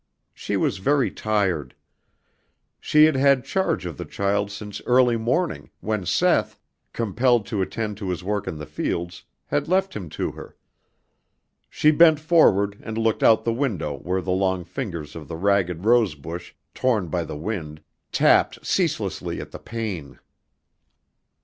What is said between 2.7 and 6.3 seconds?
She had had charge of the child since early morning, when